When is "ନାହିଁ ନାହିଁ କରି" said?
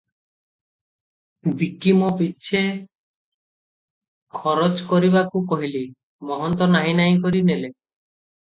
6.75-7.45